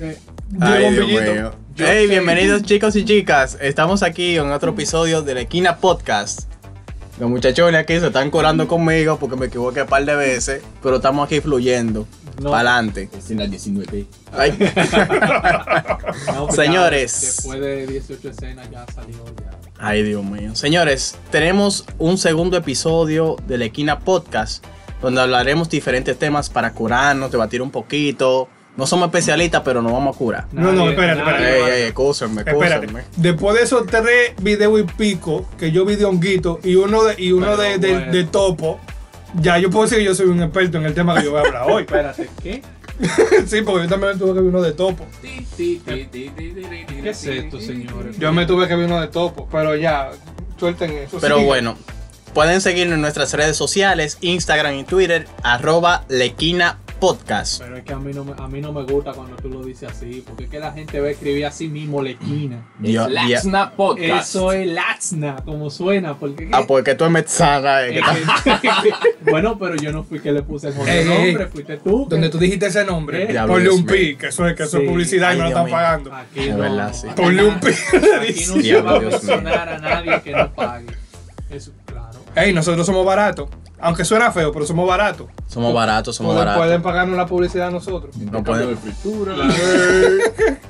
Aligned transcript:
Eh, 0.00 0.18
Ay, 0.60 0.90
Dios 0.92 1.06
mío. 1.06 1.52
Hey, 1.76 2.06
bienvenidos 2.08 2.62
chicos 2.62 2.96
y 2.96 3.04
chicas. 3.04 3.58
Estamos 3.60 4.02
aquí 4.02 4.36
en 4.36 4.50
otro 4.50 4.72
episodio 4.72 5.22
de 5.22 5.34
la 5.34 5.40
Esquina 5.42 5.76
Podcast. 5.76 6.42
Los 7.20 7.30
muchachones 7.30 7.80
aquí 7.80 7.98
se 8.00 8.08
están 8.08 8.30
corando 8.30 8.66
conmigo 8.66 9.18
porque 9.18 9.36
me 9.36 9.46
equivoqué 9.46 9.82
un 9.82 9.88
par 9.88 10.04
de 10.04 10.16
veces, 10.16 10.62
pero 10.82 10.96
estamos 10.96 11.26
aquí 11.26 11.40
fluyendo. 11.40 12.06
No. 12.42 12.50
Para 12.50 12.74
adelante. 12.74 13.08
Es 13.16 13.30
en 13.30 13.38
la 13.38 13.46
19. 13.46 14.06
Ay, 14.32 14.50
No, 16.26 16.46
pues 16.46 16.56
Señores. 16.56 17.20
después 17.20 17.60
de 17.60 17.86
18 17.86 18.28
escenas 18.30 18.68
ya 18.72 18.84
salió 18.92 19.24
ya. 19.40 19.50
ay, 19.78 20.02
Dios 20.02 20.24
mío. 20.24 20.56
Señores, 20.56 21.16
tenemos 21.30 21.84
un 21.98 22.18
segundo 22.18 22.56
episodio 22.56 23.36
de 23.46 23.58
la 23.58 23.66
Esquina 23.66 24.00
Podcast 24.00 24.64
donde 25.00 25.20
hablaremos 25.20 25.68
diferentes 25.68 26.18
temas 26.18 26.50
para 26.50 26.72
curarnos, 26.72 27.30
debatir 27.30 27.62
un 27.62 27.70
poquito. 27.70 28.48
No 28.76 28.86
somos 28.88 29.06
especialistas, 29.06 29.62
pero 29.64 29.80
nos 29.82 29.92
vamos 29.92 30.16
a 30.16 30.18
curar. 30.18 30.46
Nadie- 30.52 30.64
No, 30.64 30.72
no, 30.72 30.90
espérate, 30.90 31.20
espérate. 31.20 31.56
Ey, 31.56 31.62
ey, 31.82 31.82
excúsenme, 31.88 32.40
Espérate. 32.44 32.88
Después 33.16 33.56
de 33.56 33.62
esos 33.62 33.86
tres 33.86 34.32
videos 34.42 34.80
y 34.80 34.82
pico 34.82 35.48
que 35.58 35.70
yo 35.70 35.84
vi 35.84 35.94
de 35.96 36.04
honguito 36.04 36.58
y 36.64 36.74
uno 36.74 37.04
de, 37.04 37.14
y 37.22 37.30
uno 37.32 37.56
de, 37.56 37.78
de- 37.78 37.92
bueno. 37.92 38.12
de 38.12 38.24
topo, 38.24 38.80
ya 39.40 39.58
yo 39.58 39.70
puedo 39.70 39.84
decir 39.84 39.98
que 39.98 40.04
yo 40.04 40.14
soy 40.14 40.26
un 40.26 40.42
experto 40.42 40.78
en 40.78 40.86
el 40.86 40.94
tema 40.94 41.14
que 41.16 41.24
yo 41.24 41.30
voy 41.30 41.40
a 41.40 41.46
hablar 41.46 41.70
hoy. 41.70 41.82
Espérate, 41.82 42.28
¿qué? 42.42 42.62
sí, 43.46 43.62
porque 43.62 43.84
yo 43.84 43.88
también 43.88 44.18
tuve 44.18 44.28
que 44.34 44.40
ver 44.40 44.44
uno 44.44 44.62
de 44.62 44.72
topo. 44.72 45.06
¿Qué 45.56 47.10
es 47.10 47.24
esto, 47.26 47.60
señores? 47.60 48.18
Yo 48.18 48.32
me 48.32 48.46
tuve 48.46 48.66
que 48.68 48.74
ver 48.76 48.86
uno 48.86 49.00
de 49.00 49.08
topo, 49.08 49.48
pero 49.50 49.76
ya, 49.76 50.10
suelten 50.58 50.92
eso. 50.92 51.18
Pero 51.20 51.40
bueno, 51.42 51.76
pueden 52.32 52.60
seguirnos 52.60 52.94
en 52.96 53.00
nuestras 53.02 53.32
redes 53.34 53.56
sociales, 53.56 54.18
Instagram 54.20 54.74
y 54.74 54.84
Twitter, 54.84 55.26
arroba 55.42 56.04
Lequina 56.08 56.78
Podcast. 57.04 57.60
Pero 57.60 57.76
es 57.76 57.84
que 57.84 57.92
a 57.92 57.98
mí, 57.98 58.14
no 58.14 58.24
me, 58.24 58.32
a 58.32 58.48
mí 58.48 58.62
no 58.62 58.72
me 58.72 58.82
gusta 58.84 59.12
cuando 59.12 59.36
tú 59.36 59.50
lo 59.50 59.62
dices 59.62 59.90
así, 59.90 60.24
porque 60.26 60.44
es 60.44 60.50
que 60.50 60.58
la 60.58 60.72
gente 60.72 61.00
va 61.00 61.08
a 61.08 61.10
escribir 61.10 61.44
así 61.44 61.68
mismo 61.68 62.00
Podcast. 63.76 64.28
Eso 64.30 64.52
es 64.52 64.66
Laxna, 64.68 65.36
como 65.44 65.68
suena, 65.68 66.14
porque... 66.18 66.48
Ah, 66.50 66.62
porque 66.66 66.94
tú 66.94 67.04
eres 67.04 67.12
metzana, 67.12 67.86
eh, 67.86 68.00
que- 68.00 68.90
bueno, 69.30 69.58
pero 69.58 69.76
yo 69.76 69.92
no 69.92 70.02
fui 70.02 70.18
que 70.18 70.32
le 70.32 70.40
puse 70.42 70.68
el 70.68 70.74
nombre, 70.76 71.28
ey. 71.28 71.36
fuiste 71.52 71.76
tú. 71.76 72.06
Donde 72.08 72.30
tú 72.30 72.38
dijiste 72.38 72.66
ese 72.68 72.86
nombre, 72.86 73.24
¿Eh? 73.30 73.36
Ponle 73.46 73.68
un 73.68 73.84
pi, 73.84 74.16
que 74.16 74.28
eso 74.28 74.48
es, 74.48 74.56
que 74.56 74.62
eso 74.62 74.78
es 74.78 74.88
publicidad 74.88 75.28
Ay, 75.30 75.36
y 75.36 75.38
no 75.40 75.44
lo 75.44 75.50
Dios 75.50 75.58
están 75.58 75.66
mío. 75.66 75.74
pagando. 75.74 76.14
Aquí 76.14 76.48
no, 76.48 76.58
verdad, 76.58 76.92
sí. 76.94 77.06
aquí 77.06 77.20
Ponle 77.22 77.44
un 77.44 77.60
pi. 77.60 77.66
Aquí 77.68 78.44
no 78.46 78.62
se 78.62 78.80
va 78.80 78.96
a 78.96 79.00
mencionar 79.00 79.68
a 79.68 79.78
nadie 79.78 80.22
que 80.22 80.32
no 80.32 80.52
pague. 80.54 80.86
Eso, 81.50 81.70
claro. 81.84 82.18
Ey, 82.34 82.54
nosotros 82.54 82.86
somos 82.86 83.04
baratos. 83.04 83.50
Aunque 83.84 84.04
suena 84.04 84.32
feo, 84.32 84.50
pero 84.52 84.66
somos 84.66 84.88
baratos. 84.88 85.26
Somos 85.46 85.72
baratos, 85.74 86.16
somos 86.16 86.32
Pueden, 86.34 86.46
pueden 86.54 86.60
baratos. 86.70 86.82
pagarnos 86.84 87.16
la 87.18 87.26
publicidad 87.26 87.68
a 87.68 87.70
nosotros. 87.70 88.16
No 88.16 88.42
pueden- 88.42 88.70
de 88.70 88.76
fritura. 88.76 89.34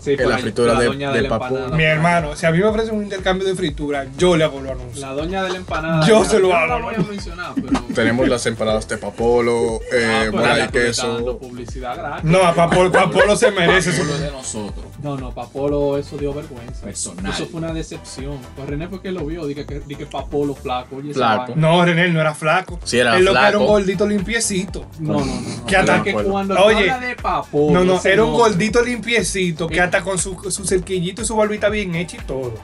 Sí, 0.04 0.16
la 0.18 0.24
por 0.24 0.38
fritura 0.40 0.74
la 0.74 0.80
de- 0.80 0.86
doña 0.86 1.12
de 1.12 1.22
la 1.22 1.28
papu. 1.30 1.44
empanada. 1.54 1.76
Mi 1.78 1.84
hermano, 1.84 2.36
si 2.36 2.44
a 2.44 2.50
mí 2.50 2.58
me 2.58 2.64
ofrecen 2.66 2.94
un 2.94 3.04
intercambio 3.04 3.46
de 3.48 3.54
fritura, 3.54 4.04
yo 4.18 4.36
le 4.36 4.44
hago 4.44 4.60
los 4.60 4.72
anuncios. 4.72 4.98
La 4.98 5.14
doña 5.14 5.42
de 5.42 5.48
la 5.50 5.56
empanada. 5.56 6.06
Yo 6.06 6.22
se 6.26 6.38
lo 6.40 6.48
no 6.48 6.54
hago, 6.56 6.66
la 6.66 6.84
voy 6.84 6.94
a 6.94 6.98
¿no? 6.98 7.04
mencionar, 7.04 7.52
pero. 7.54 7.80
Tenemos 7.94 8.28
las 8.28 8.44
empanadas 8.44 8.86
de 8.86 8.98
papolo, 8.98 9.80
Ah, 9.90 9.94
eh, 9.96 10.30
de 10.30 10.30
dando 10.30 10.72
queso. 10.72 11.38
publicidad 11.38 11.96
gratis. 11.96 12.24
No, 12.30 12.42
a 12.44 12.52
Papolo, 12.54 12.92
Papolo 12.92 13.34
se 13.36 13.50
merece 13.50 13.92
su 13.92 14.02
Solo 14.02 14.18
de 14.18 14.30
nosotros. 14.30 14.84
No, 15.04 15.18
no, 15.18 15.32
Papolo, 15.34 15.98
eso 15.98 16.16
dio 16.16 16.32
vergüenza. 16.32 16.82
Personal. 16.82 17.30
Eso 17.30 17.44
fue 17.46 17.60
una 17.60 17.74
decepción. 17.74 18.38
Pues 18.56 18.66
René 18.68 18.88
fue 18.88 19.02
que 19.02 19.12
lo 19.12 19.26
vio, 19.26 19.44
dije 19.46 19.66
que, 19.66 19.80
dije 19.80 20.06
Papolo 20.06 20.54
flaco. 20.54 20.96
Oye, 20.96 21.12
Flaco. 21.12 21.52
No, 21.56 21.84
René, 21.84 22.08
no 22.08 22.20
era 22.22 22.34
flaco. 22.34 22.80
Sí, 22.84 22.98
era 22.98 23.18
él 23.18 23.24
lo 23.26 23.32
que 23.32 23.38
era 23.38 23.48
flaco. 23.50 23.64
un 23.64 23.70
gordito 23.70 24.06
limpiecito. 24.08 24.86
No, 25.00 25.12
no, 25.12 25.26
no. 25.26 25.40
no. 25.58 25.66
Que 25.66 25.76
hasta- 25.76 26.02
que 26.02 26.14
cuando 26.14 26.54
Oye, 26.64 26.74
tú 26.86 26.90
hablas 26.90 27.00
de 27.02 27.16
Papolo. 27.16 27.72
No, 27.74 27.84
no, 27.84 28.00
era 28.02 28.24
un 28.24 28.32
gordito 28.32 28.82
limpiecito 28.82 29.66
que 29.68 29.76
Eh. 29.76 29.80
hasta 29.80 30.00
con 30.02 30.16
su, 30.18 30.34
su 30.50 30.64
cerquillito 30.64 31.20
y 31.20 31.26
su 31.26 31.36
barbita 31.36 31.68
bien 31.68 31.94
hecha 31.94 32.16
y 32.16 32.24
todo. 32.26 32.54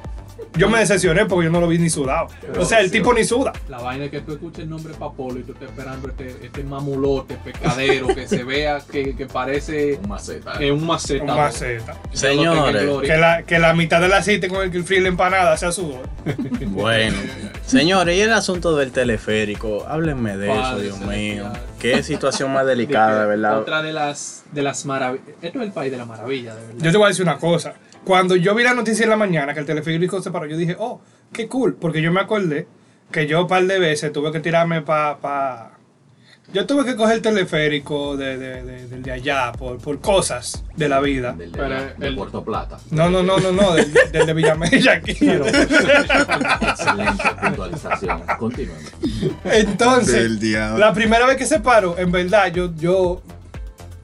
Yo 0.56 0.68
me 0.68 0.78
decepcioné 0.80 1.26
porque 1.26 1.44
yo 1.46 1.50
no 1.50 1.60
lo 1.60 1.68
vi 1.68 1.78
ni 1.78 1.88
sudado. 1.90 2.26
O 2.58 2.64
sea, 2.64 2.80
el 2.80 2.90
tipo 2.90 3.14
ni 3.14 3.24
suda. 3.24 3.52
La 3.68 3.78
vaina 3.78 4.06
es 4.06 4.10
que 4.10 4.20
tú 4.20 4.32
escuches 4.32 4.64
el 4.64 4.70
nombre 4.70 4.92
Papolo 4.94 5.38
y 5.38 5.42
tú 5.44 5.52
estás 5.52 5.68
esperando 5.68 6.08
este, 6.08 6.36
este 6.44 6.64
mamulote, 6.64 7.36
pescadero, 7.36 8.08
que 8.08 8.26
se 8.26 8.42
vea 8.44 8.80
que, 8.90 9.14
que 9.16 9.26
parece 9.26 9.98
Un 10.02 10.08
maceta. 10.08 10.54
eh, 10.60 10.72
un 10.72 10.84
maceta. 10.86 11.24
Un 11.24 11.36
maceta. 11.38 11.96
Señores. 12.12 12.84
Que 13.02 13.16
la, 13.16 13.42
que 13.44 13.58
la 13.58 13.74
mitad 13.74 14.00
del 14.00 14.12
aceite 14.12 14.48
con 14.48 14.62
el 14.62 14.70
que 14.70 14.82
fríe 14.82 15.00
la 15.00 15.08
empanada 15.08 15.56
sea 15.56 15.72
sudor. 15.72 16.02
Bueno, 16.66 17.16
señores, 17.66 18.16
y 18.16 18.20
el 18.20 18.32
asunto 18.32 18.76
del 18.76 18.90
teleférico, 18.92 19.84
háblenme 19.88 20.36
de 20.36 20.50
eso, 20.52 20.78
Dios 20.78 20.98
mío. 21.00 21.44
celestial. 21.44 21.52
Qué 21.78 22.02
situación 22.02 22.52
más 22.52 22.66
delicada, 22.66 23.22
de 23.22 23.26
verdad. 23.28 23.58
Otra 23.58 23.82
de 23.82 23.92
las, 23.92 24.44
de 24.52 24.62
las 24.62 24.84
maravillas. 24.86 25.26
Esto 25.42 25.58
es 25.60 25.64
el 25.66 25.72
país 25.72 25.90
de 25.90 25.98
la 25.98 26.04
maravilla, 26.04 26.54
de 26.54 26.60
verdad. 26.66 26.82
Yo 26.84 26.90
te 26.92 26.96
voy 26.96 27.06
a 27.06 27.08
decir 27.08 27.24
una 27.24 27.38
cosa. 27.38 27.74
Cuando 28.04 28.36
yo 28.36 28.54
vi 28.54 28.62
la 28.64 28.74
noticia 28.74 29.04
en 29.04 29.10
la 29.10 29.16
mañana 29.16 29.54
que 29.54 29.60
el 29.60 29.66
teleférico 29.66 30.20
se 30.22 30.30
paró, 30.30 30.46
yo 30.46 30.56
dije, 30.56 30.76
oh, 30.78 31.00
qué 31.32 31.48
cool. 31.48 31.74
Porque 31.74 32.02
yo 32.02 32.12
me 32.12 32.20
acordé 32.20 32.66
que 33.12 33.26
yo 33.26 33.42
un 33.42 33.48
par 33.48 33.64
de 33.66 33.78
veces 33.78 34.12
tuve 34.12 34.32
que 34.32 34.40
tirarme 34.40 34.82
para... 34.82 35.18
Pa... 35.18 35.72
Yo 36.52 36.66
tuve 36.66 36.84
que 36.84 36.96
coger 36.96 37.14
el 37.16 37.22
teleférico 37.22 38.16
de, 38.16 38.36
de, 38.36 38.64
de, 38.64 38.88
del 38.88 39.02
de 39.04 39.12
allá 39.12 39.52
por, 39.52 39.78
por 39.78 40.00
cosas 40.00 40.64
de 40.76 40.88
la 40.88 40.98
vida. 40.98 41.32
Del 41.32 41.52
de, 41.52 41.56
Pero 41.58 41.68
la- 41.68 41.94
de 41.94 42.06
el- 42.08 42.16
Puerto 42.16 42.44
Plata. 42.44 42.78
No, 42.90 43.08
no, 43.08 43.22
no, 43.22 43.38
no, 43.38 43.52
no, 43.52 43.72
del, 43.74 43.92
del 44.10 44.26
de 44.26 44.34
Villamella 44.34 44.94
aquí. 44.94 45.12
Excelente 45.20 47.22
puntualización. 47.40 48.22
Entonces, 49.44 50.14
Del 50.14 50.40
diablo. 50.40 50.78
la 50.78 50.92
primera 50.92 51.24
vez 51.26 51.36
que 51.36 51.46
se 51.46 51.60
paró, 51.60 51.96
en 51.98 52.10
verdad, 52.10 52.52
yo, 52.52 52.74
yo, 52.74 53.22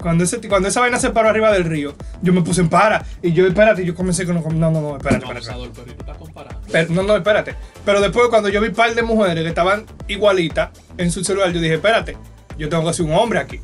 cuando, 0.07 0.23
ese, 0.23 0.41
cuando 0.49 0.69
esa 0.69 0.79
vaina 0.79 1.01
se 1.01 1.11
paró 1.11 1.29
arriba 1.29 1.51
del 1.51 1.65
río, 1.65 1.93
yo 2.23 2.33
me 2.33 2.43
puse 2.43 2.61
en 2.61 2.69
para. 2.69 3.05
Y 3.23 3.33
yo, 3.33 3.45
espérate, 3.45 3.85
yo 3.85 3.93
comencé 3.97 4.25
con, 4.25 4.37
no, 4.37 4.71
no, 4.71 4.81
no, 4.81 4.97
espérate, 4.99 5.27
No, 5.27 5.33
espérate. 5.33 5.71
pero 5.75 5.85
tú 5.85 5.91
estás 5.99 6.17
comparando. 6.17 6.61
Pero- 6.71 6.93
no, 6.95 7.03
no, 7.03 7.17
espérate. 7.17 7.57
Pero 7.85 8.01
después, 8.01 8.29
cuando 8.29 8.49
yo 8.49 8.61
vi 8.61 8.69
un 8.69 8.75
par 8.75 8.95
de 8.95 9.03
mujeres 9.03 9.43
que 9.43 9.49
estaban 9.49 9.85
igualitas 10.07 10.71
en 10.97 11.11
su 11.11 11.25
celular, 11.25 11.51
yo 11.53 11.61
dije, 11.61 11.75
espérate, 11.75 12.17
yo 12.57 12.69
tengo 12.69 12.87
que 12.87 12.93
ser 12.95 13.05
un 13.07 13.15
hombre 13.15 13.41
aquí. 13.41 13.61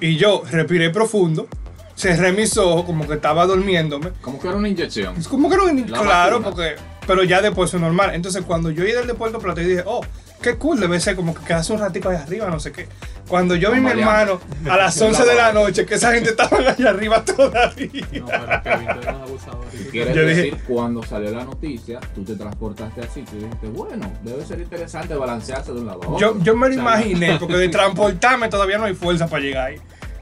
Y 0.00 0.16
yo 0.16 0.44
respiré 0.48 0.90
profundo, 0.90 1.48
cerré 1.96 2.30
mis 2.30 2.56
ojos 2.56 2.84
como 2.84 3.06
que 3.08 3.14
estaba 3.14 3.44
durmiéndome. 3.46 4.10
Como 4.22 4.38
que 4.40 4.46
era 4.46 4.56
una 4.56 4.68
inyección. 4.68 5.16
Es 5.16 5.26
como 5.26 5.50
que 5.50 5.56
no, 5.56 5.66
La 5.66 6.00
claro, 6.02 6.38
vacuna. 6.40 6.44
porque. 6.54 6.74
Pero 7.06 7.24
ya 7.24 7.40
después 7.40 7.72
es 7.72 7.80
normal. 7.80 8.10
Entonces, 8.14 8.44
cuando 8.46 8.70
yo 8.70 8.84
iba 8.84 8.98
del 8.98 9.06
de 9.08 9.14
Puerto 9.14 9.38
Plata, 9.38 9.62
yo 9.62 9.68
dije, 9.68 9.82
oh, 9.86 10.02
qué 10.42 10.56
cool, 10.56 10.78
debe 10.78 11.00
ser 11.00 11.16
como 11.16 11.34
que 11.34 11.42
quedarse 11.42 11.72
un 11.72 11.78
ratico 11.80 12.10
allá 12.10 12.22
arriba, 12.22 12.50
no 12.50 12.60
sé 12.60 12.70
qué. 12.70 12.86
Cuando 13.28 13.54
yo 13.54 13.70
vi 13.70 13.78
a 13.78 13.80
mi 13.82 13.90
hermano 13.90 14.40
a 14.70 14.76
las 14.76 15.00
11 15.00 15.24
de 15.24 15.34
la 15.34 15.52
noche, 15.52 15.84
que 15.86 15.94
esa 15.96 16.12
gente 16.12 16.30
estaba 16.30 16.56
allá 16.58 16.90
arriba 16.90 17.22
todavía. 17.24 18.06
No, 18.12 18.26
pero 18.26 18.62
Kevin, 18.62 18.86
tú 18.86 18.98
eres 19.00 19.06
abusador. 19.08 19.64
Yo 19.92 20.02
dije- 20.02 20.24
decir, 20.24 20.56
cuando 20.66 21.02
salió 21.02 21.30
la 21.30 21.44
noticia, 21.44 22.00
tú 22.14 22.24
te 22.24 22.34
transportaste 22.36 23.00
así. 23.02 23.22
Tú 23.22 23.36
dijiste, 23.36 23.66
bueno, 23.68 24.10
debe 24.22 24.44
ser 24.46 24.60
interesante 24.60 25.14
balancearse 25.14 25.72
de 25.72 25.80
un 25.80 25.86
lado 25.86 26.00
a 26.02 26.08
otro. 26.08 26.18
Yo, 26.18 26.42
yo 26.42 26.56
me 26.56 26.68
lo 26.68 26.74
imaginé, 26.74 27.36
porque 27.38 27.54
de 27.56 27.68
transportarme 27.68 28.48
todavía 28.48 28.78
no 28.78 28.84
hay 28.84 28.94
fuerza 28.94 29.26
para 29.26 29.42
llegar 29.42 29.66
ahí. 29.68 29.76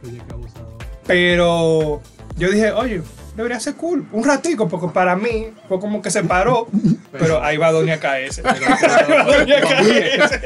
Oye, 0.05 0.21
qué 0.27 0.33
abusador. 0.35 0.67
Pero 1.07 2.03
yo 2.37 2.51
dije, 2.51 2.73
oye, 2.73 3.03
debería 3.37 3.61
ser 3.61 3.75
cool. 3.77 4.07
Un 4.13 4.25
ratico, 4.25 4.69
porque 4.69 4.89
para 4.89 5.15
mí 5.17 5.49
fue 5.69 5.79
como 5.79 6.03
que 6.03 6.11
se 6.11 6.23
paró. 6.25 6.67
pero 7.13 7.43
ahí 7.43 7.57
va 7.57 7.71
Doña 7.73 7.99
KS. 7.99 8.43
Ahí 8.45 8.61
va 8.61 9.25
Doña 9.25 9.61
KS. 9.61 10.41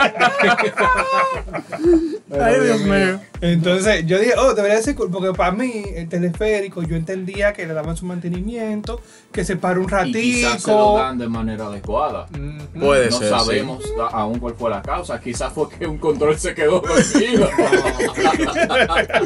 Ay, 2.39 2.61
Dios 2.61 2.81
mío. 2.83 3.21
Entonces 3.41 4.07
yo 4.07 4.19
dije, 4.19 4.35
oh, 4.37 4.55
debería 4.55 4.81
ser 4.83 4.95
cool, 4.95 5.11
porque 5.11 5.33
para 5.33 5.51
mí 5.53 5.83
el 5.95 6.09
teleférico 6.09 6.83
yo 6.83 6.95
entendía 6.95 7.53
que 7.53 7.67
le 7.67 7.73
daban 7.75 7.97
su 7.97 8.05
mantenimiento, 8.07 9.01
que 9.33 9.45
se 9.45 9.57
para 9.57 9.81
un 9.81 9.87
y 10.07 10.13
quizás 10.13 10.63
se 10.63 10.71
lo 10.71 10.97
dan 10.97 11.19
de 11.19 11.29
manera 11.29 11.67
adecuada. 11.67 12.27
Mm, 12.31 12.81
Puede 12.81 13.11
no 13.11 13.19
ser, 13.19 13.29
sí. 13.29 13.35
sabemos 13.35 13.85
aún 14.13 14.39
cuál 14.39 14.55
fue 14.55 14.71
la 14.71 14.83
causa. 14.83 15.21
Quizás 15.21 15.53
fue 15.53 15.69
que 15.71 15.87
un 15.87 15.99
control 15.99 16.39
se 16.39 16.55
quedó 16.55 16.81
dormido. 16.87 17.49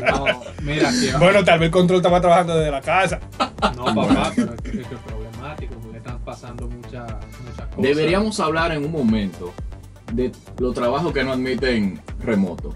No, 0.06 0.40
mira, 0.62 0.90
que 0.90 1.12
Bueno, 1.18 1.44
tal 1.44 1.58
vez 1.58 1.66
el 1.66 1.72
control 1.72 1.98
estaba 1.98 2.20
trabajando 2.20 2.56
desde 2.56 2.70
la 2.70 2.80
casa. 2.80 3.20
no, 3.76 3.84
papá, 3.86 4.32
pero 4.34 4.54
es 4.54 4.60
que, 4.62 4.68
es 4.80 4.86
que 4.86 4.94
es 4.94 5.00
problemático 5.00 5.74
porque 5.82 5.98
están 5.98 6.18
pasando 6.20 6.68
muchas 6.68 7.12
muchas 7.12 7.66
cosas. 7.66 7.76
Deberíamos 7.82 8.38
hablar 8.40 8.72
en 8.72 8.84
un 8.84 8.92
momento 8.92 9.52
de 10.12 10.30
los 10.58 10.74
trabajos 10.74 11.12
que 11.12 11.24
no 11.24 11.32
admiten 11.32 12.00
remoto, 12.20 12.74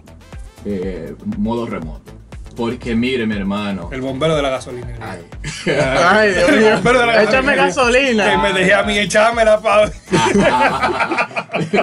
eh, 0.69 1.17
modo 1.37 1.65
remoto. 1.65 2.18
Porque 2.59 2.95
mire, 2.97 3.25
mi 3.25 3.37
hermano. 3.37 3.89
El 3.93 4.01
bombero 4.01 4.35
de 4.35 4.43
la 4.43 4.51
gasolina. 4.51 4.89
Ay. 5.01 5.21
Ay, 6.11 6.33
Dios 6.35 6.51
mío. 6.51 6.81
Pero 6.83 6.99
de 6.99 7.07
la 7.07 7.23
Échame 7.23 7.55
gasolina. 7.55 8.31
Que 8.33 8.37
me 8.39 8.53
dejé 8.53 8.75
a 8.75 8.83
mí 8.83 8.99
echármela 8.99 9.61
para. 9.61 9.89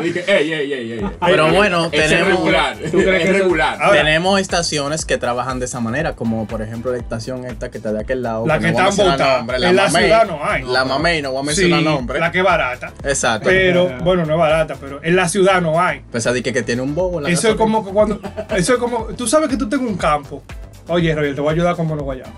Dije, 0.02 0.24
ey, 0.28 0.54
ey, 0.54 0.74
ey, 0.74 0.92
ey. 0.94 1.06
Pero 1.26 1.52
bueno, 1.54 1.86
es 1.92 1.92
tenemos- 2.10 2.28
regular. 2.40 2.76
¿Tú 2.92 2.98
crees 2.98 3.24
que 3.24 3.30
Es 3.30 3.38
regular. 3.38 3.78
Ahora- 3.82 3.98
Tenemos 4.04 4.40
estaciones 4.40 5.06
que 5.06 5.18
trabajan 5.18 5.60
de 5.60 5.66
esa 5.66 5.80
manera, 5.80 6.14
como 6.14 6.46
por 6.46 6.62
ejemplo 6.62 6.92
la 6.92 6.98
estación 6.98 7.46
esta 7.46 7.72
que 7.72 7.78
está 7.78 7.92
de 7.94 8.02
aquel 8.02 8.22
lado. 8.22 8.46
La 8.46 8.60
que 8.60 8.68
no 8.68 8.74
voy 8.74 8.82
a 8.82 8.90
están 8.90 9.08
mencionar 9.08 9.18
botadas. 9.18 9.38
nombre, 9.38 9.56
En 9.58 9.76
la 9.76 9.84
Mamey. 9.88 10.04
ciudad 10.04 10.28
no 10.28 10.40
hay. 10.46 10.64
La 10.64 10.86
Mamey, 10.86 11.22
no 11.22 11.32
voy 11.32 11.40
a 11.40 11.42
Sí, 11.42 11.62
mencionar 11.62 11.84
nombre. 11.84 12.20
la 12.20 12.32
que 12.32 12.38
es 12.40 12.44
barata. 12.44 12.92
Exacto. 13.04 13.48
Pero, 13.50 13.90
bueno, 14.04 14.26
no 14.26 14.34
es 14.34 14.40
barata, 14.40 14.76
pero 14.80 15.00
en 15.04 15.16
la 15.16 15.30
ciudad 15.30 15.62
no 15.62 15.82
hay. 15.82 16.02
Pues 16.12 16.24
de 16.26 16.44
que, 16.44 16.52
que 16.54 16.64
tiene 16.64 16.82
un 16.82 16.94
bobo. 16.96 17.22
la 17.22 17.30
Eso 17.30 17.50
es 17.50 17.56
como 17.56 17.86
que 17.86 17.92
cuando. 17.92 18.20
Eso 18.56 18.74
es 18.74 18.80
como. 18.80 19.06
Tú 19.16 19.26
sabes 19.28 19.50
que 19.50 19.58
tú 19.58 19.70
tengas 19.70 19.88
un 19.88 19.98
campo. 19.98 20.44
Oye, 20.88 21.16
Roger, 21.16 21.36
te 21.36 21.42
voy 21.42 21.50
a 21.50 21.54
ayudar 21.54 21.76
con 21.76 21.88
Mono 21.88 22.04
Guayabo. 22.04 22.32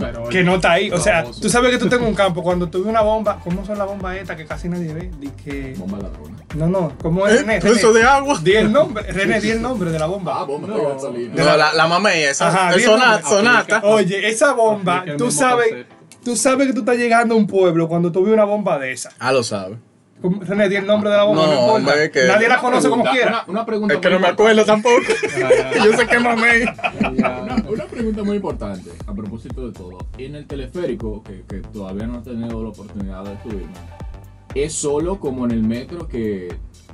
Pero 0.00 0.24
que 0.28 0.42
no 0.42 0.56
está 0.56 0.72
ahí. 0.72 0.90
O 0.90 0.98
sea, 0.98 1.22
famoso. 1.22 1.40
tú 1.40 1.48
sabes 1.48 1.70
que 1.70 1.78
tú 1.78 1.88
tengo 1.88 2.06
un 2.08 2.14
campo. 2.14 2.42
Cuando 2.42 2.68
tuve 2.68 2.88
una 2.88 3.02
bomba, 3.02 3.38
¿cómo 3.44 3.64
son 3.64 3.78
las 3.78 3.86
bombas 3.86 4.16
estas 4.16 4.36
que 4.36 4.44
casi 4.44 4.68
nadie 4.68 4.92
ve? 4.92 5.10
Di 5.20 5.28
que. 5.30 5.74
Bomba 5.78 5.98
ladrona. 5.98 6.36
No, 6.56 6.66
no, 6.66 6.92
¿cómo 7.00 7.24
es 7.28 7.40
René? 7.40 7.56
¿Eh? 7.58 7.60
Eso 7.62 7.88
René. 7.92 8.00
de 8.00 8.04
agua. 8.04 8.40
Di 8.42 8.54
el 8.56 8.72
nombre, 8.72 9.04
René, 9.12 9.40
di 9.40 9.50
el 9.50 9.62
nombre 9.62 9.90
de 9.92 9.98
la 10.00 10.06
Ah, 10.06 10.08
bomba. 10.08 10.42
bomba 10.44 10.66
No. 10.68 10.76
de 10.76 10.82
gasolina. 10.94 11.34
No, 11.36 11.56
la, 11.56 11.72
la 11.72 11.86
mamá 11.86 12.12
esa. 12.14 12.48
Ajá, 12.48 12.70
el 12.70 12.78
bien, 12.78 12.90
sonata. 13.22 13.80
Oye, 13.84 14.28
esa 14.28 14.54
bomba, 14.54 15.04
tú 15.16 15.30
sabes, 15.30 15.86
tú 16.24 16.34
sabes 16.34 16.66
que 16.66 16.72
tú 16.72 16.80
estás 16.80 16.96
llegando 16.96 17.34
a 17.36 17.38
un 17.38 17.46
pueblo 17.46 17.86
cuando 17.86 18.10
tú 18.10 18.24
ves 18.24 18.32
una 18.34 18.44
bomba 18.44 18.80
de 18.80 18.90
esa. 18.90 19.10
Ah, 19.20 19.30
lo 19.30 19.44
sabe. 19.44 19.76
¿Cómo- 20.22 20.40
René, 20.42 20.68
di 20.68 20.76
el 20.76 20.86
nombre 20.86 21.10
de 21.10 21.16
la 21.16 21.24
bomba. 21.24 21.42
No, 21.42 21.48
No, 21.48 21.54
importa. 21.60 21.74
hombre, 21.76 22.04
es 22.04 22.10
que- 22.10 22.24
Nadie 22.26 22.48
la 22.48 22.58
conoce 22.58 22.88
como 22.88 23.04
quiera. 23.04 23.28
Una, 23.28 23.44
una 23.48 23.66
pregunta 23.66 23.94
Es 23.94 24.00
que 24.00 24.10
no 24.10 24.18
me 24.18 24.28
acuerdo 24.28 24.64
tampoco. 24.64 24.96
Yo 25.84 25.92
sé 25.96 26.06
que 26.06 26.18
mamé. 26.18 26.64
Una, 27.12 27.56
una 27.68 27.84
pregunta 27.86 28.22
muy 28.22 28.36
importante 28.36 28.90
a 29.06 29.12
propósito 29.12 29.66
de 29.66 29.72
todo. 29.72 29.98
En 30.18 30.34
el 30.34 30.46
teleférico, 30.46 31.22
que, 31.22 31.42
que 31.48 31.56
todavía 31.68 32.06
no 32.06 32.18
he 32.18 32.22
tenido 32.22 32.62
la 32.62 32.70
oportunidad 32.70 33.24
de 33.24 33.36
subirme, 33.42 33.72
es 34.54 34.72
solo 34.72 35.20
como 35.20 35.44
en 35.44 35.50
el 35.50 35.62
metro 35.62 36.08
que 36.08 36.48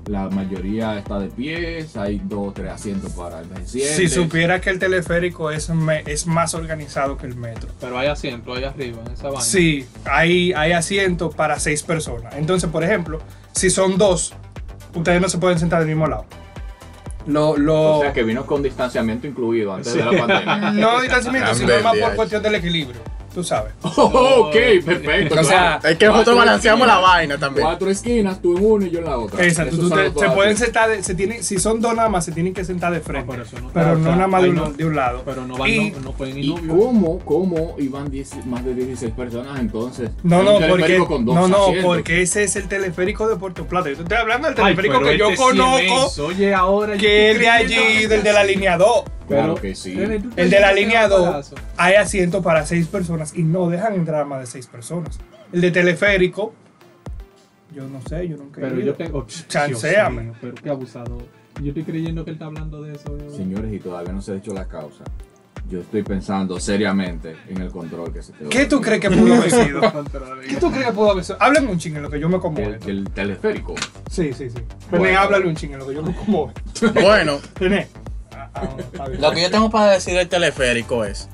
la 0.06 0.28
mayoría 0.28 0.98
está 0.98 1.18
de 1.18 1.28
pies, 1.28 1.96
hay 1.96 2.20
dos 2.24 2.48
o 2.48 2.52
tres 2.52 2.72
asientos 2.72 3.12
para 3.12 3.40
envejecientes. 3.40 3.96
Si 3.96 4.08
supiera 4.08 4.60
que 4.60 4.70
el 4.70 4.78
teleférico 4.78 5.50
es, 5.50 5.68
me- 5.70 6.02
es 6.06 6.26
más 6.26 6.54
organizado 6.54 7.16
que 7.16 7.26
el 7.26 7.36
metro. 7.36 7.68
Pero 7.80 7.98
hay 7.98 8.08
asiento 8.08 8.52
ahí 8.54 8.64
arriba, 8.64 8.98
en 9.06 9.12
esa 9.12 9.24
vaina. 9.28 9.40
Sí, 9.40 9.86
hay, 10.04 10.52
hay 10.54 10.72
asientos 10.72 11.34
para 11.34 11.58
seis 11.60 11.82
personas. 11.82 12.34
Entonces, 12.36 12.68
por 12.70 12.82
ejemplo, 12.84 13.20
si 13.52 13.70
son 13.70 13.96
dos, 13.98 14.34
ustedes 14.94 15.20
no 15.20 15.28
se 15.28 15.38
pueden 15.38 15.58
sentar 15.58 15.78
del 15.80 15.88
mismo 15.88 16.06
lado. 16.06 16.24
Lo, 17.26 17.56
lo, 17.56 17.98
O 17.98 18.00
sea 18.02 18.12
que 18.12 18.24
vino 18.24 18.44
con 18.46 18.62
distanciamiento 18.64 19.28
incluido 19.28 19.72
antes 19.72 19.92
Sí. 19.92 19.98
de 19.98 20.04
la 20.04 20.26
pandemia. 20.26 20.70
no 20.72 21.00
distanciamiento, 21.00 21.54
sino 21.54 21.80
más 21.82 21.96
por 21.96 22.16
cuestión 22.16 22.42
del 22.42 22.56
equilibrio. 22.56 23.00
Tú 23.34 23.42
sabes. 23.42 23.72
Oh, 23.82 24.48
ok, 24.48 24.54
perfecto. 24.84 25.40
O 25.40 25.44
sea, 25.44 25.80
Es 25.84 25.96
que 25.96 26.06
nosotros 26.06 26.36
balanceamos 26.36 26.86
la 26.86 26.98
vaina 26.98 27.38
también. 27.38 27.66
Cuatro 27.66 27.88
esquinas, 27.90 28.40
tú 28.42 28.56
en 28.58 28.64
una 28.64 28.86
y 28.86 28.90
yo 28.90 28.98
en 28.98 29.04
la 29.06 29.18
otra. 29.18 29.44
Exacto, 29.44 29.76
tú 29.78 29.88
te- 29.90 30.10
se 30.18 30.30
pueden 30.30 30.56
sentar, 30.56 30.90
de- 30.90 31.02
se 31.02 31.14
tienen, 31.14 31.42
si 31.42 31.58
son 31.58 31.80
dos 31.80 31.94
nada 31.94 32.08
más, 32.08 32.24
se 32.24 32.32
tienen 32.32 32.52
que 32.52 32.64
sentar 32.64 32.92
de 32.92 33.00
frente. 33.00 33.26
pero 33.30 33.42
eso 33.44 33.58
no 33.60 33.70
pero 33.72 33.96
nada 33.96 34.26
más 34.26 34.42
de 34.42 34.50
un, 34.50 34.56
no- 34.56 34.70
de 34.72 34.84
un 34.84 34.94
lado. 34.96 35.22
Pero 35.24 35.46
no, 35.46 35.56
van, 35.56 35.70
Y- 35.70 35.90
no, 35.92 36.00
no 36.00 36.12
pueden 36.12 36.38
ir 36.38 36.44
¿Y 36.44 36.48
novios. 36.54 36.76
cómo, 36.76 37.18
cómo 37.20 37.74
iban 37.78 38.10
10 38.10 38.44
más 38.46 38.64
de 38.64 38.74
16 38.74 39.12
personas 39.14 39.58
entonces? 39.58 40.10
No, 40.22 40.42
no, 40.42 40.52
porque, 40.52 40.66
teleférico 40.72 41.06
con 41.06 41.24
dos 41.24 41.34
no, 41.34 41.48
no, 41.48 41.56
asientos. 41.64 41.84
porque 41.84 42.22
ese 42.22 42.44
es 42.44 42.56
el 42.56 42.68
teleférico 42.68 43.28
de 43.28 43.36
Puerto 43.36 43.66
Plata. 43.66 43.88
Yo 43.88 43.96
te 43.96 44.02
estoy 44.02 44.18
hablando 44.18 44.48
del 44.48 44.54
teleférico 44.56 45.00
que 45.00 45.16
yo 45.18 45.30
este 45.30 45.42
conozco. 45.42 46.24
Oye, 46.26 46.54
ahora 46.54 46.96
que 46.96 47.30
es 47.30 47.38
de 47.38 47.48
allí, 47.48 48.06
del 48.06 48.22
de 48.22 48.32
la 48.32 48.44
línea 48.44 48.76
2. 48.76 49.04
Claro 49.28 49.54
Pero, 49.54 49.54
que 49.56 49.74
sí. 49.74 49.94
René, 49.94 50.18
¿tú 50.20 50.30
te 50.30 50.42
El 50.42 50.50
de 50.50 50.60
la 50.60 50.72
línea 50.72 51.04
era 51.04 51.14
un 51.16 51.22
2 51.22 51.30
balazo? 51.30 51.54
hay 51.76 51.94
asiento 51.94 52.42
para 52.42 52.66
6 52.66 52.86
personas 52.88 53.34
y 53.36 53.42
no 53.42 53.68
dejan 53.70 53.94
entrar 53.94 54.26
más 54.26 54.40
de 54.40 54.46
6 54.46 54.66
personas. 54.66 55.18
El 55.52 55.60
de 55.60 55.70
teleférico, 55.70 56.54
yo 57.74 57.86
no 57.88 58.00
sé, 58.02 58.28
yo 58.28 58.36
nunca 58.36 58.60
he 58.60 58.64
Pero 58.64 58.76
ido. 58.76 58.86
yo 58.86 58.94
tengo. 58.94 59.26
Chanceame. 59.48 60.22
Mío, 60.22 60.32
Pero 60.40 60.54
qué 60.54 60.70
abusador. 60.70 61.22
Yo 61.60 61.68
estoy 61.68 61.84
creyendo 61.84 62.24
que 62.24 62.30
él 62.30 62.34
está 62.36 62.46
hablando 62.46 62.82
de 62.82 62.94
eso. 62.94 63.16
Señores, 63.36 63.72
y 63.72 63.78
todavía 63.78 64.12
no 64.12 64.20
se 64.22 64.32
ha 64.32 64.36
hecho 64.36 64.52
la 64.54 64.66
causa. 64.66 65.04
Yo 65.70 65.80
estoy 65.80 66.02
pensando 66.02 66.58
seriamente 66.58 67.36
en 67.48 67.58
el 67.62 67.70
control 67.70 68.12
que 68.12 68.20
se 68.22 68.32
te 68.32 68.46
¿Qué 68.48 68.66
tú 68.66 68.80
crees 68.80 69.00
que 69.00 69.10
pudo 69.10 69.34
haber 69.34 69.50
sido? 69.64 69.80
¿Qué 70.48 70.56
tú 70.56 70.70
crees 70.70 70.86
que 70.86 70.92
pudo 70.92 71.12
haber 71.12 71.24
sido? 71.24 71.40
Háblame 71.40 71.70
un 71.70 71.78
ching 71.78 71.96
en 71.96 72.02
lo 72.02 72.10
que 72.10 72.18
yo 72.18 72.28
me 72.28 72.38
como 72.40 72.58
El, 72.58 72.78
el 72.86 73.10
teleférico. 73.10 73.74
Sí, 74.10 74.32
sí, 74.32 74.50
sí. 74.50 74.58
Bueno. 74.90 75.04
René, 75.04 75.16
háblale 75.16 75.46
un 75.46 75.54
ching 75.54 75.72
en 75.72 75.78
lo 75.78 75.86
que 75.86 75.94
yo 75.94 76.02
me 76.02 76.14
como 76.14 76.50
esto. 76.74 76.92
Bueno, 77.00 77.38
René. 77.56 77.86
Lo 79.18 79.32
que 79.32 79.42
yo 79.42 79.50
tengo 79.50 79.70
para 79.70 79.90
decir 79.92 80.14
del 80.14 80.28
teleférico 80.28 81.04
es 81.04 81.28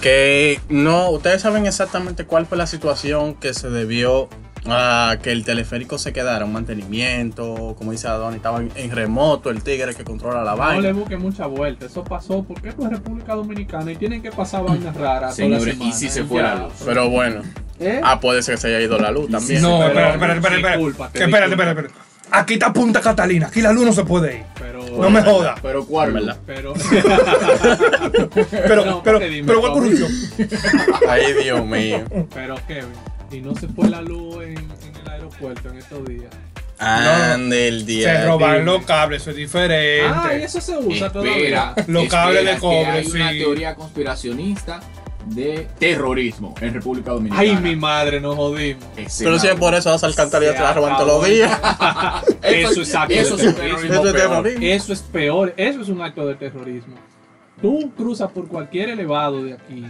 que 0.00 0.60
no, 0.68 1.10
ustedes 1.10 1.42
saben 1.42 1.66
exactamente 1.66 2.24
cuál 2.24 2.46
fue 2.46 2.58
la 2.58 2.66
situación 2.66 3.34
que 3.34 3.54
se 3.54 3.70
debió 3.70 4.28
a 4.66 5.16
que 5.22 5.32
el 5.32 5.44
teleférico 5.44 5.98
se 5.98 6.12
quedara, 6.12 6.44
un 6.44 6.52
mantenimiento, 6.52 7.74
como 7.76 7.90
dice 7.92 8.06
Adoni, 8.08 8.36
estaba 8.36 8.58
en, 8.60 8.70
en 8.76 8.90
remoto, 8.92 9.50
el 9.50 9.62
tigre 9.62 9.94
que 9.94 10.04
controla 10.04 10.44
la 10.44 10.52
No 10.52 10.56
le 10.56 10.62
vaina. 10.88 10.92
busque 10.92 11.16
mucha 11.16 11.46
vuelta. 11.46 11.86
Eso 11.86 12.04
pasó 12.04 12.44
porque 12.44 12.68
esto 12.68 12.84
es 12.84 12.90
República 12.90 13.34
Dominicana 13.34 13.90
y 13.92 13.96
tienen 13.96 14.22
que 14.22 14.30
pasar 14.30 14.64
vainas 14.64 14.94
raras. 14.96 15.34
Señores, 15.34 15.76
y 15.80 15.92
si 15.92 16.08
se 16.08 16.20
ya. 16.22 16.26
fue 16.26 16.42
la 16.42 16.54
luz. 16.56 16.72
Pero 16.84 17.10
bueno, 17.10 17.42
¿Eh? 17.80 18.00
ah, 18.04 18.20
puede 18.20 18.42
ser 18.42 18.54
que 18.54 18.60
se 18.60 18.68
haya 18.68 18.80
ido 18.80 18.98
la 18.98 19.10
luz 19.10 19.30
también. 19.30 19.62
No, 19.62 19.84
espera, 19.84 20.14
espera, 20.14 20.34
espera, 20.34 20.56
espera. 20.56 20.76
espérate, 20.76 21.24
espérate, 21.24 21.70
espérate. 21.70 21.94
Aquí 22.30 22.54
está 22.54 22.72
Punta 22.72 23.00
Catalina, 23.00 23.48
aquí 23.48 23.60
la 23.62 23.72
luz 23.72 23.84
no 23.84 23.92
se 23.92 24.04
puede 24.04 24.36
ir. 24.38 24.44
Pero. 24.58 24.81
No 24.98 25.10
me 25.10 25.22
jodas. 25.22 25.58
Pero 25.60 25.86
cuál, 25.86 26.12
¿Verdad? 26.12 26.38
Pero. 26.46 26.74
Pero, 28.50 28.84
No, 28.84 29.02
pero, 29.02 29.18
pero, 29.20 29.46
¿cómo? 29.46 29.60
Guacurucho. 29.60 30.06
Ay, 31.08 31.32
Dios 31.42 31.64
mío. 31.66 32.04
pero, 32.32 32.56
Kevin. 32.66 32.92
Y 33.30 33.40
no 33.40 33.54
se 33.54 33.68
fue 33.68 33.88
la 33.88 34.02
luz 34.02 34.42
en, 34.44 34.58
en 34.58 34.96
el 35.04 35.10
aeropuerto 35.10 35.70
en 35.70 35.78
estos 35.78 36.04
días. 36.04 36.30
Ande 36.78 37.68
el 37.68 37.86
día. 37.86 38.20
Se 38.22 38.26
roban 38.26 38.64
los 38.64 38.84
cables, 38.84 39.22
eso 39.22 39.30
es 39.30 39.36
diferente. 39.36 40.02
Ah, 40.06 40.32
y 40.38 40.42
eso 40.42 40.60
se 40.60 40.76
usa 40.76 41.06
Espera, 41.06 41.12
todavía. 41.12 41.74
Los 41.86 42.08
cables 42.08 42.44
de 42.44 42.58
cobre, 42.58 42.90
hay 42.90 43.06
una 43.06 43.30
sí. 43.30 43.38
teoría 43.38 43.74
conspiracionista 43.74 44.80
de 45.26 45.68
terrorismo 45.78 46.54
en 46.60 46.74
República 46.74 47.12
Dominicana. 47.12 47.40
Ay, 47.40 47.56
mi 47.56 47.76
madre, 47.76 48.20
nos 48.20 48.36
jodimos. 48.36 48.84
Pero 49.18 49.38
si 49.38 49.46
es 49.48 49.54
por 49.54 49.74
eso 49.74 49.90
las 49.90 50.04
alcantarillas 50.04 50.54
Se 50.54 50.58
te 50.58 50.64
las 50.64 50.76
roban 50.76 50.96
todos 50.96 51.20
los 51.20 51.28
días. 51.28 51.60
Eso 52.42 52.82
es 52.82 52.94
acto 52.94 53.14
Eso 53.14 53.36
de 53.36 53.46
es 53.46 53.54
terrorismo. 53.54 53.92
Eso 53.92 54.02
es 54.02 54.12
peor. 54.12 54.12
terrorismo. 54.12 54.66
Eso 54.66 54.92
es 54.92 55.02
peor, 55.02 55.54
eso 55.56 55.80
es 55.80 55.88
un 55.88 56.02
acto 56.02 56.26
de 56.26 56.34
terrorismo. 56.34 56.94
Tú 57.60 57.92
cruzas 57.96 58.30
por 58.32 58.48
cualquier 58.48 58.90
elevado 58.90 59.44
de 59.44 59.54
aquí, 59.54 59.84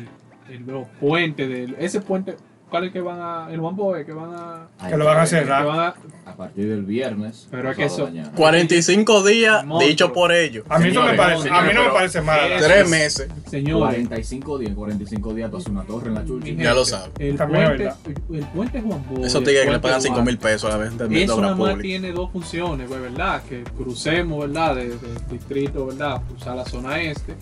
el, 0.50 0.66
los 0.66 0.86
puentes, 1.00 1.48
de, 1.48 1.74
ese 1.78 2.00
puente, 2.00 2.36
¿cuál 2.72 2.84
es 2.86 2.92
que 2.92 3.00
van 3.00 3.20
a, 3.20 3.52
el 3.52 3.60
Juan 3.60 3.76
Boe, 3.76 4.04
que 4.04 4.12
van 4.12 4.34
a, 4.34 4.66
Ay, 4.80 4.90
Que 4.90 4.96
lo 4.96 5.04
van 5.04 5.18
a 5.18 5.26
Cerrar. 5.26 5.64
van 5.64 5.78
a, 5.78 5.94
A 6.24 6.34
partir 6.36 6.68
del 6.68 6.82
viernes. 6.84 7.46
Pero 7.50 7.70
es 7.70 7.76
que 7.76 7.84
eso- 7.84 8.04
mañana. 8.06 8.32
45 8.34 9.22
días 9.24 9.64
Monstruo. 9.66 9.88
dicho 9.88 10.12
por 10.12 10.32
ellos. 10.32 10.64
A 10.68 10.78
mí, 10.78 10.90
no 10.90 11.02
me 11.02 11.10
Señores, 11.10 11.16
parece, 11.20 11.48
a 11.48 11.52
mí 11.52 11.68
señores, 11.68 11.74
no 11.74 11.84
me 11.84 11.90
parece 11.90 12.20
mal. 12.22 12.50
Tres 12.58 12.70
es- 12.84 12.88
meses. 12.90 13.28
señores, 13.50 13.78
45 13.78 14.58
días, 14.58 14.74
45 14.74 15.34
días 15.34 15.50
tú 15.50 15.56
haces 15.58 15.68
una 15.68 15.82
torre 15.84 16.08
en 16.08 16.14
la 16.14 16.24
chucha. 16.24 16.46
Ya 16.48 16.74
lo 16.74 16.84
gente, 16.84 16.90
sabe. 16.90 17.12
El 17.18 17.36
puente, 17.36 17.90
el, 18.32 18.46
puente 18.46 18.80
Juan 18.80 19.04
Boe. 19.10 19.26
Esos 19.26 19.44
tigres 19.44 19.64
que 19.66 19.70
le 19.72 19.78
pagan 19.80 20.00
5 20.02 20.22
mil 20.22 20.38
pesos 20.38 20.64
a 20.72 20.78
la 20.78 20.84
vez 20.84 20.96
de 20.96 21.22
Eso 21.24 21.40
nada 21.40 21.54
más 21.54 21.78
tiene 21.78 22.12
dos 22.12 22.30
funciones, 22.32 22.88
pues, 22.88 23.00
¿verdad? 23.02 23.42
Que 23.48 23.62
crucemos, 23.76 24.40
¿verdad? 24.40 24.76
Del 24.76 24.98
distrito, 25.30 25.86
¿verdad? 25.86 26.22
Cruzar 26.28 26.56
la 26.56 26.64
zona 26.64 27.00
este. 27.00 27.34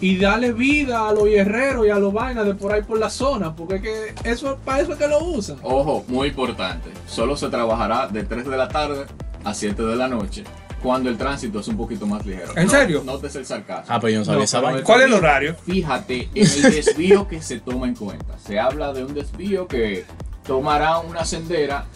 Y 0.00 0.18
darle 0.18 0.52
vida 0.52 1.08
a 1.08 1.12
los 1.12 1.24
hierreros 1.24 1.86
y 1.86 1.90
a 1.90 1.98
los 1.98 2.12
vainas 2.12 2.44
de 2.44 2.54
por 2.54 2.72
ahí 2.72 2.82
por 2.82 2.98
la 2.98 3.08
zona. 3.08 3.54
Porque 3.56 3.76
es 3.76 3.82
que 3.82 4.30
eso, 4.30 4.58
para 4.64 4.80
eso 4.82 4.92
es 4.92 4.98
que 4.98 5.08
lo 5.08 5.24
usan. 5.24 5.56
Ojo, 5.62 6.04
muy 6.08 6.28
importante. 6.28 6.90
Solo 7.06 7.36
se 7.36 7.48
trabajará 7.48 8.06
de 8.08 8.22
3 8.24 8.46
de 8.46 8.56
la 8.56 8.68
tarde 8.68 9.06
a 9.44 9.54
7 9.54 9.82
de 9.82 9.96
la 9.96 10.06
noche. 10.08 10.44
Cuando 10.82 11.08
el 11.08 11.16
tránsito 11.16 11.60
es 11.60 11.68
un 11.68 11.76
poquito 11.78 12.06
más 12.06 12.24
ligero. 12.26 12.52
¿En 12.56 12.66
No- 12.66 12.70
serio? 12.70 13.02
Notes 13.04 13.34
el 13.36 13.46
sarcasmo. 13.46 13.86
Ah, 13.88 13.98
pero 13.98 14.12
yo 14.12 14.18
no 14.18 14.24
sabía 14.26 14.38
No, 14.38 14.44
esa 14.44 14.60
vaina. 14.60 14.78
es- 14.80 14.84
¿Cuál 14.84 15.00
es 15.00 15.06
el 15.06 15.12
horario? 15.14 15.54
Fíjate 15.64 16.28
en 16.34 16.46
el 16.46 16.62
desvío 16.62 17.26
que 17.26 17.40
se 17.40 17.58
toma 17.60 17.86
en 17.88 17.94
cuenta. 17.94 18.38
Se 18.38 18.60
habla 18.60 18.92
de 18.92 19.02
un 19.02 19.14
desvío 19.14 19.66
que 19.66 20.04
tomará 20.46 20.98
una 20.98 21.24
sendera 21.24 21.86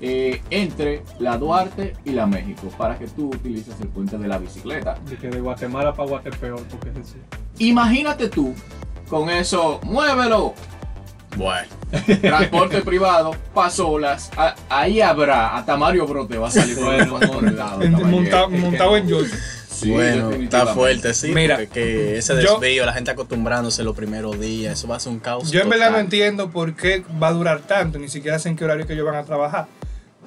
eh, 0.00 0.40
entre 0.50 1.02
la 1.18 1.36
Duarte 1.36 1.94
y 2.04 2.10
la 2.10 2.24
México 2.24 2.68
para 2.78 2.96
que 2.96 3.08
tú 3.08 3.30
utilices 3.30 3.74
el 3.80 3.88
puente 3.88 4.16
de 4.16 4.28
la 4.28 4.38
bicicleta. 4.38 4.96
De 5.10 5.16
que 5.16 5.26
de 5.28 5.40
Guatemala 5.40 5.92
para 5.92 6.08
Guatepeor, 6.08 6.62
porque 6.70 6.90
es 6.90 6.96
así. 6.98 7.16
Imagínate 7.58 8.28
tú 8.28 8.54
con 9.08 9.30
eso, 9.30 9.80
muévelo. 9.84 10.54
Bueno, 11.36 11.68
Transporte 12.20 12.80
privado, 12.82 13.34
pasolas, 13.54 14.30
a- 14.36 14.54
ahí 14.68 15.00
habrá, 15.00 15.56
hasta 15.56 15.76
Mario 15.76 16.06
Brote 16.06 16.36
va 16.36 16.48
a 16.48 16.50
salir 16.50 16.76
por, 16.76 17.44
el 17.46 17.56
lado. 17.56 17.82
En- 17.82 17.92
caballero. 17.96 18.06
monta- 18.08 18.48
montado 18.48 18.96
en 18.96 19.06
George. 19.08 19.34
Sí, 19.70 19.90
bueno, 19.92 20.32
está 20.32 20.66
fuerte, 20.66 21.14
sí. 21.14 21.28
Mira, 21.32 21.56
porque 21.56 21.68
que 21.70 22.18
ese 22.18 22.34
yo- 22.42 22.58
desvío, 22.58 22.84
la 22.84 22.92
gente 22.92 23.12
acostumbrándose 23.12 23.84
los 23.84 23.94
primeros 23.94 24.40
días, 24.40 24.72
eso 24.76 24.88
va 24.88 24.96
a 24.96 25.00
ser 25.00 25.12
un 25.12 25.20
caos. 25.20 25.50
Yo 25.52 25.60
en 25.60 25.68
verdad 25.68 25.92
no 25.92 25.98
entiendo 25.98 26.50
por 26.50 26.74
qué 26.74 27.04
va 27.22 27.28
a 27.28 27.32
durar 27.32 27.60
tanto, 27.60 27.98
ni 27.98 28.08
siquiera 28.08 28.38
sé 28.40 28.48
en 28.48 28.56
qué 28.56 28.64
horario 28.64 28.86
que 28.86 28.94
ellos 28.94 29.06
van 29.06 29.14
a 29.16 29.22
trabajar. 29.24 29.68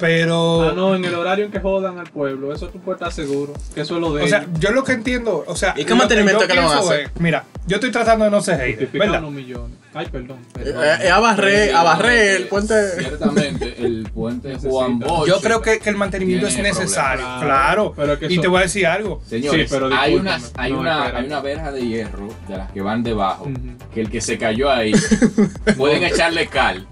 Pero, 0.01 0.69
Ah, 0.69 0.73
no, 0.75 0.95
en 0.95 1.05
el 1.05 1.13
horario 1.15 1.45
en 1.45 1.51
que 1.51 1.59
jodan 1.59 1.97
al 1.99 2.07
pueblo. 2.09 2.53
Eso 2.53 2.67
tú 2.67 2.79
puedes 2.79 2.99
estar 2.99 3.13
seguro. 3.13 3.53
Que 3.73 3.81
eso 3.81 3.95
es 3.95 4.01
lo 4.01 4.13
de 4.13 4.23
o 4.23 4.27
sea, 4.27 4.39
ellos. 4.39 4.59
yo 4.59 4.71
lo 4.71 4.83
que 4.83 4.91
entiendo, 4.93 5.43
o 5.47 5.55
sea, 5.55 5.73
¿Y 5.77 5.83
qué 5.85 5.91
lo 5.91 5.95
mantenimiento 5.97 6.45
que 6.47 6.53
le 6.53 6.59
van 6.61 6.71
a 6.77 6.79
hacer? 6.79 6.99
es, 7.01 7.21
mira, 7.21 7.45
yo 7.67 7.75
estoy 7.77 7.91
tratando 7.91 8.25
de 8.25 8.31
no 8.31 8.41
ser 8.41 8.59
hater, 8.59 8.87
¿verdad? 8.91 9.19
unos 9.19 9.31
millones. 9.31 9.77
Ay, 9.93 10.07
perdón. 10.11 10.37
Eh, 10.57 10.63
perdón. 10.63 10.83
eh, 11.01 11.09
a 11.09 11.19
barrer, 11.19 11.75
a 11.75 11.83
barrer 11.83 12.41
el 12.41 12.47
puente. 12.47 12.73
Ciertamente, 12.97 13.75
el 13.85 14.09
puente. 14.13 14.55
Juan 14.61 14.99
Bosch. 14.99 15.27
Yo 15.27 15.39
creo 15.41 15.61
que, 15.61 15.79
que 15.79 15.89
el 15.89 15.95
mantenimiento 15.97 16.47
es 16.47 16.57
necesario, 16.57 17.23
problemas. 17.25 17.43
claro. 17.43 17.93
Pero 17.95 18.13
es 18.13 18.19
que 18.19 18.25
y 18.27 18.33
eso- 18.33 18.41
te 18.41 18.47
voy 18.47 18.59
a 18.59 18.61
decir 18.63 18.87
algo. 18.87 19.21
Señores, 19.27 19.69
Sí, 19.69 19.75
pero 19.75 19.93
hay, 19.93 20.15
unas, 20.15 20.51
hay, 20.57 20.71
No, 20.71 20.79
una, 20.79 21.05
hay 21.17 21.25
una 21.25 21.41
verja 21.41 21.71
de 21.71 21.85
hierro 21.85 22.27
de 22.47 22.57
las 22.57 22.71
que 22.71 22.81
van 22.81 23.03
debajo, 23.03 23.47
que 23.93 24.01
el 24.01 24.09
que 24.09 24.21
se 24.21 24.37
cayó 24.37 24.71
ahí, 24.71 24.93
pueden 25.77 26.03
echarle 26.03 26.47
cal 26.47 26.87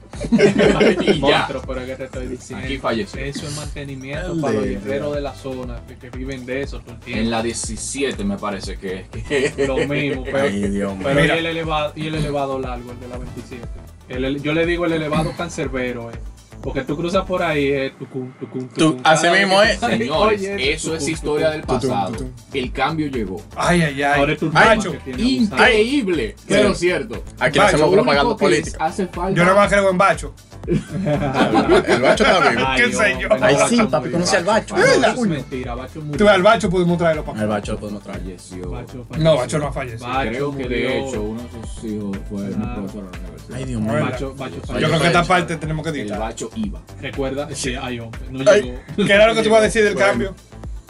Y 1.02 1.20
ya. 1.20 1.48
Monstruo, 1.48 1.62
pero 1.68 1.86
que 1.86 1.96
te 1.96 2.04
estoy 2.06 2.28
diciendo. 2.28 2.66
Aquí 2.66 2.78
falleció. 2.78 3.22
Eso 3.22 3.48
es 3.48 3.56
mantenimiento 3.56 4.40
para 4.42 4.54
los 4.56 4.66
guerreros 4.66 5.16
de 5.16 5.22
la 5.22 5.34
zona 5.34 5.82
que, 5.88 5.96
que 5.98 6.10
viven 6.10 6.46
de 6.46 6.62
eso. 6.62 6.82
En 7.06 7.30
la 7.32 7.42
17 7.44 8.24
me 8.24 8.38
parece 8.38 8.78
que 8.78 9.06
que- 9.12 9.54
Lo 9.68 9.78
mismo, 9.78 10.24
pero, 10.24 10.38
Ay, 10.40 10.70
Dios 10.70 10.94
mío. 10.96 11.02
pero 11.04 11.26
y, 11.36 11.40
el 11.40 11.46
elevado, 11.46 11.94
y 11.96 12.08
el 12.08 12.16
elevado 12.16 12.60
largo, 12.60 12.92
el 12.92 13.00
de 13.00 13.08
la 13.08 13.18
27. 13.18 13.68
El 14.10 14.26
ele- 14.26 14.40
yo 14.42 14.54
le 14.54 14.66
digo 14.66 14.86
el 14.86 14.94
elevado 14.94 15.32
cancerbero, 15.38 16.10
eh. 16.12 16.16
Porque 16.62 16.82
tú 16.82 16.98
cruzas 16.98 17.26
por 17.26 17.42
ahí, 17.42 17.68
eh, 17.68 17.94
tucum, 17.98 18.32
tucum, 18.40 18.68
Tú- 18.70 18.98
así 19.04 19.28
mismo 19.30 19.62
que 19.62 19.72
es. 19.72 19.80
Señores, 19.80 20.12
oye, 20.42 20.74
eso 20.74 20.94
es 20.94 21.00
tucum, 21.00 21.14
historia 21.14 21.50
del 21.52 21.62
tucum, 21.62 21.76
pasado. 21.90 22.12
tucum. 22.12 22.32
El 22.54 22.72
cambio 22.74 23.08
llegó. 23.08 23.42
Ay, 23.56 23.82
ay, 23.82 24.04
ay. 24.04 24.20
Ahora 24.20 24.34
es 24.34 24.40
tu 24.40 24.52
Ay, 24.54 24.78
usado. 24.78 24.96
Increíble, 25.18 26.36
pero 26.48 26.74
cierto. 26.76 27.24
Aquí 27.40 27.60
Bacho, 27.60 27.72
le 27.78 27.84
hacemos 27.84 27.94
propaganda 27.94 28.36
política. 28.38 28.78
hace 28.86 29.08
falta. 29.08 29.38
Yo 29.38 29.46
no 29.46 29.56
más 29.56 29.70
creo 29.70 29.90
en 29.90 29.98
bacho. 29.98 30.34
El 30.70 32.02
bacho 32.02 32.24
está 32.26 32.50
vivo. 32.50 32.64
¿Qué 32.76 32.94
sé 32.94 33.18
yo? 33.20 33.28
Ay, 33.32 33.56
Bacho 33.56 33.68
sí, 33.70 33.78
papi, 33.90 34.10
conocí 34.12 34.36
al 34.36 34.44
Bacho. 34.44 34.76
Bacho 34.76 34.88
Eh, 34.88 35.14
es 35.16 35.20
mentira, 35.28 35.76
Bacho 35.76 36.02
murió. 36.02 36.18
Tú 36.18 36.30
al 36.30 36.44
bacho 36.44 36.70
podemos 36.70 36.98
traerlo 36.98 37.24
para 37.26 37.38
El 37.40 37.46
acá. 37.46 37.54
bacho 37.54 37.72
lo 37.74 37.80
podemos 37.80 38.04
traer. 38.04 38.20
falleció. 38.22 38.70
Bacho 38.70 39.06
No, 39.18 39.36
bacho 39.38 39.60
no 39.60 39.68
ha 39.68 39.72
fallecido. 39.74 40.08
Bacho 40.10 40.30
Creo 40.30 40.58
que 40.58 40.68
de 40.68 41.00
hecho 41.00 41.22
uno 41.22 41.42
de 41.42 41.50
sus 41.50 41.84
hijos 41.86 42.18
fue 42.30 42.42
un 42.42 42.54
Claro. 42.54 42.74
profesor 42.76 43.04
de 43.12 43.12
la 43.12 43.18
universidad. 43.24 43.58
Ay, 43.58 43.66
Dios 43.66 43.82
mío. 43.82 43.94
Bacho, 43.94 44.36
Bacho 44.36 44.56
Yo 44.80 44.88
creo 44.88 45.00
que 45.02 45.08
esta 45.08 45.24
parte 45.24 45.56
tenemos 45.58 45.84
que 45.84 45.90
El 45.90 45.96
editar. 46.02 46.20
Iba. 46.56 46.82
Recuerda, 47.02 47.50
sí, 47.54 47.74
ay, 47.80 48.00
hombre, 48.00 48.22
no 48.32 48.44
Ay. 48.50 48.62
llegó. 48.64 48.80
¿Qué 49.08 49.14
era 49.14 49.28
lo 49.28 49.36
que 49.36 49.42
te 49.42 49.48
iba 49.48 49.58
a 49.58 49.62
decir 49.62 49.84
del 49.84 49.94
Bueno. 49.96 50.08
cambio? 50.08 50.36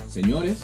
Señores, 0.09 0.57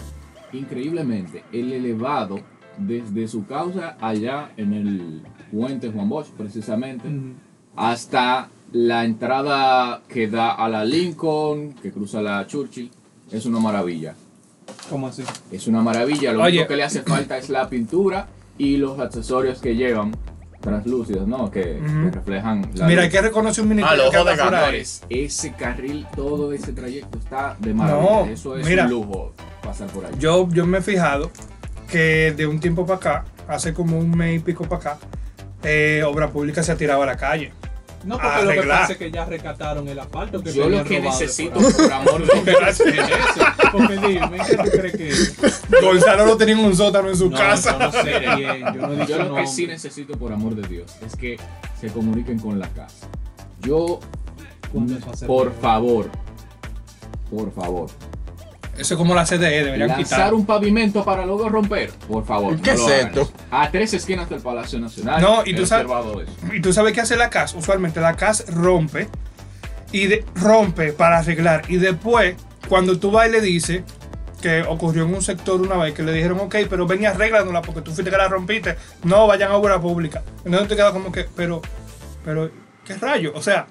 increíblemente, 0.54 1.44
el 1.52 1.72
elevado 1.74 2.40
desde 2.78 3.28
su 3.28 3.46
causa 3.46 3.98
allá 4.02 4.52
en 4.58 4.74
el 4.74 5.22
puente 5.52 5.90
Juan 5.92 6.10
Bosch, 6.10 6.28
precisamente, 6.38 7.08
Ujú. 7.08 7.34
hasta 7.76 8.50
la 8.74 9.06
entrada 9.06 10.02
que 10.10 10.28
da 10.28 10.52
a 10.54 10.68
la 10.68 10.84
Lincoln, 10.84 11.74
que 11.74 11.92
cruza 11.92 12.22
la 12.22 12.46
Churchill, 12.48 12.90
es 13.32 13.46
una 13.46 13.60
maravilla. 13.60 14.16
¿Cómo 14.90 15.08
así? 15.08 15.24
Es 15.52 15.68
una 15.68 15.82
maravilla. 15.82 16.34
Lo 16.34 16.44
Oye. 16.44 16.58
único 16.58 16.68
que 16.70 16.76
le 16.76 16.84
hace 16.84 17.02
falta 17.04 17.38
es 17.38 17.50
la 17.50 17.70
pintura 17.70 18.28
y 18.58 18.78
los 18.78 19.00
accesorios 19.00 19.60
que 19.60 19.76
llevan 19.76 20.12
translúcidos, 20.66 21.28
¿no? 21.28 21.50
Que, 21.50 21.80
reflejan 22.12 22.70
la 22.76 22.88
Mira, 22.88 23.02
hay 23.04 23.08
luz. 23.08 23.16
que 23.16 23.22
reconocer 23.22 23.64
un 23.64 23.84
Ah, 23.84 23.96
los 23.96 24.10
que 24.12 24.18
de. 24.18 24.36
Señores, 24.36 25.04
ese 25.10 25.54
carril, 25.54 26.06
todo 26.16 26.52
ese 26.52 26.74
trayecto 26.74 27.18
está 27.18 27.56
de 27.60 27.74
maravilla. 27.74 28.10
No, 28.12 28.26
Eso 28.26 28.58
es 28.58 28.68
mira. 28.68 28.84
un 28.86 28.90
lujo 28.92 29.34
pasar 29.64 29.88
por 29.88 30.06
ahí. 30.06 30.12
Yo, 30.20 30.50
yo 30.50 30.66
me 30.66 30.80
he 30.80 30.82
fijado 30.82 31.32
que 31.90 32.34
de 32.36 32.46
un 32.48 32.60
tiempo 32.60 32.86
para 32.86 32.98
acá, 32.98 33.26
hace 33.48 33.74
como 33.74 33.98
un 33.98 34.10
mes 34.18 34.38
y 34.38 34.40
pico 34.40 34.64
para 34.66 34.76
acá, 34.82 34.98
eh, 35.64 36.04
Obra 36.06 36.30
Pública 36.30 36.62
se 36.64 36.72
ha 36.72 36.76
tirado 36.76 37.02
a 37.04 37.06
la 37.06 37.16
calle. 37.16 37.54
No, 38.04 38.20
porque 38.20 38.42
lo 38.44 38.52
que 38.52 38.58
Arreglar. 38.60 38.80
pasa 38.82 38.92
es 38.94 39.00
que 39.00 39.10
ya 39.12 39.26
rescataron 39.26 39.88
el 39.88 39.98
asfalto 39.98 40.44
que 40.44 40.54
Yo 40.54 40.70
lo 40.70 40.84
que 40.84 41.00
necesito, 41.00 41.60
por 41.60 41.92
amor 41.92 42.22
de 42.22 42.34
Dios, 42.52 42.78
¿Qué 42.78 42.90
es 42.90 43.00
eso? 43.00 43.46
Porque 43.78 43.98
dime, 44.08 44.38
¿qué 44.48 44.58
tú 44.58 44.70
crees 44.72 44.96
que 44.98 45.08
es? 45.10 45.36
Gonzalo 45.82 46.26
lo 46.26 46.38
tenía 46.38 46.56
en 46.58 46.66
un 46.66 46.76
sótano 46.76 47.10
en 47.10 47.18
su 47.18 47.30
No, 47.30 47.38
casa. 47.38 47.78
yo 47.78 47.80
no 47.86 47.92
sé 47.92 48.20
bien, 48.20 48.60
yo 48.74 48.82
no 48.88 48.94
he 48.94 48.96
dicho 48.98 49.08
Yo 49.10 49.18
lo 49.18 49.24
que 49.24 49.30
nombre. 49.30 49.48
sí 49.48 49.68
necesito, 49.68 50.18
por 50.18 50.32
amor 50.34 50.56
de 50.56 50.68
Dios, 50.68 50.92
es 51.06 51.16
que 51.16 51.38
se 51.80 51.88
comuniquen 51.88 52.40
con 52.40 52.60
la 52.60 52.68
casa. 52.70 53.08
Yo, 53.62 54.00
¿Cuándo 54.72 54.96
eso 54.98 55.06
va 55.08 55.12
a 55.14 55.18
ser 55.18 55.28
por 55.28 55.54
favor, 55.60 56.10
por 57.30 57.52
favor, 57.54 57.90
Eso 58.78 58.94
es 58.96 58.98
como 58.98 59.16
la 59.16 59.26
CDE, 59.26 59.64
deberían 59.64 59.88
lanzar 59.88 60.04
quitar. 60.04 60.34
un 60.34 60.46
pavimento 60.46 61.04
para 61.06 61.26
luego 61.26 61.48
romper, 61.48 61.92
por 62.10 62.26
favor. 62.26 62.60
¿Qué 62.60 62.74
no 62.74 62.78
lo 62.80 62.88
es 62.90 62.94
hagan. 62.94 63.08
esto? 63.08 63.32
A 63.50 63.72
tres 63.72 63.94
esquinas 63.94 64.30
del 64.30 64.42
Palacio 64.42 64.80
Nacional. 64.80 65.22
No, 65.22 65.44
y 65.46 65.52
he 65.52 65.56
tú 65.56 65.66
sabes- 65.66 65.86
observado 65.86 66.22
eso. 66.22 66.32
Y 66.54 66.62
tú 66.62 66.74
sabes 66.74 66.92
qué 66.94 67.00
hace 67.02 67.16
la 67.16 67.30
CAS. 67.30 67.54
Usualmente 67.56 68.02
la 68.02 68.16
CAS 68.18 68.46
rompe 68.54 69.08
y 69.94 70.08
de- 70.08 70.26
rompe 70.36 70.92
para 70.92 71.20
arreglar. 71.20 71.62
Y 71.70 71.78
después, 71.78 72.36
cuando 72.68 72.98
tú 73.00 73.12
vas 73.12 73.28
y 73.28 73.32
le 73.32 73.42
dices 73.42 73.84
que 74.42 74.62
ocurrió 74.64 75.06
en 75.06 75.14
un 75.16 75.22
sector 75.22 75.60
una 75.62 75.76
vez 75.78 75.94
que 75.94 76.04
le 76.04 76.14
dijeron, 76.14 76.40
ok, 76.40 76.56
pero 76.70 76.86
ven 76.86 77.02
y 77.02 77.06
arréglanola 77.06 77.62
porque 77.62 77.82
tú 77.82 77.92
fuiste 77.92 78.12
que 78.12 78.18
la 78.18 78.28
rompiste. 78.28 78.76
No, 79.04 79.26
vayan 79.28 79.52
a 79.52 79.56
obra 79.56 79.80
pública. 79.82 80.24
Entonces 80.44 80.68
te 80.68 80.76
quedas 80.76 80.92
como 80.92 81.12
que, 81.12 81.26
pero, 81.36 81.62
pero, 82.24 82.52
¿qué 82.86 82.94
rayo? 82.96 83.32
O 83.34 83.42
sea, 83.42 83.66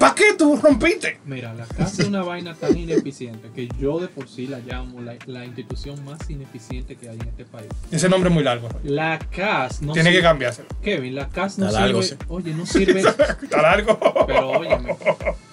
¿para 0.00 0.14
qué 0.14 0.34
tú 0.36 0.56
rompiste? 0.56 1.20
Mira, 1.24 1.54
la 1.54 1.66
casa 1.66 2.02
es 2.02 2.08
una 2.08 2.22
vaina 2.24 2.54
tan 2.54 2.76
ineficiente 2.76 3.50
que 3.54 3.68
yo 3.78 4.00
de 4.00 4.08
por 4.08 4.28
sí 4.28 4.48
la 4.48 4.58
llamo 4.58 5.00
la, 5.02 5.14
la 5.26 5.44
institución 5.44 6.04
más 6.04 6.28
ineficiente 6.28 6.96
que 6.96 7.08
hay 7.08 7.18
en 7.20 7.28
este 7.28 7.44
país. 7.44 7.68
Ese 7.92 8.08
nombre 8.08 8.28
es 8.28 8.34
muy 8.34 8.42
largo. 8.42 8.68
La 8.82 9.20
CAS 9.20 9.82
no 9.82 9.92
Tiene 9.92 10.10
que 10.10 10.22
cambiárselo. 10.22 10.68
Kevin, 10.82 11.14
la 11.14 11.28
CAS 11.28 11.58
no 11.58 11.66
Está 11.66 11.78
sirve. 11.78 11.92
largo, 11.92 12.02
sí. 12.02 12.16
Oye, 12.26 12.54
no 12.54 12.66
sirve. 12.66 13.00
Está 13.42 13.62
largo. 13.62 14.00
pero 14.26 14.50
óyeme, 14.50 14.96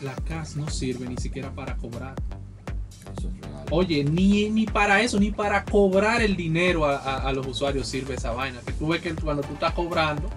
la 0.02 0.16
CAS 0.28 0.56
no 0.56 0.68
sirve 0.70 1.08
ni 1.08 1.18
siquiera 1.18 1.52
para 1.52 1.76
cobrar. 1.76 2.16
Eso 3.18 3.28
es 3.30 3.42
real. 3.42 3.66
Oye, 3.72 4.04
ni, 4.04 4.50
ni 4.50 4.66
para 4.66 5.02
eso, 5.02 5.20
ni 5.20 5.32
para 5.32 5.64
cobrar 5.66 6.22
el 6.22 6.36
dinero 6.36 6.86
a, 6.86 6.98
a- 6.98 7.28
a 7.30 7.34
los 7.34 7.46
usuarios 7.48 7.88
sirve 7.88 8.16
esa 8.16 8.32
vaina. 8.32 8.60
Que 8.66 8.74
tú 8.74 8.88
ves 8.88 9.02
que 9.02 9.14
cuando 9.16 9.44
tú 9.44 9.54
estás 9.54 9.74
cobrando, 9.74 10.30